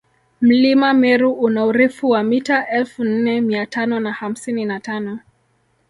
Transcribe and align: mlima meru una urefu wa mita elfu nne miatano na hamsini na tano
mlima 0.41 0.93
meru 0.93 1.31
una 1.33 1.65
urefu 1.65 2.09
wa 2.09 2.23
mita 2.23 2.67
elfu 2.69 3.03
nne 3.03 3.41
miatano 3.41 3.99
na 3.99 4.11
hamsini 4.13 4.65
na 4.65 4.79
tano 4.79 5.19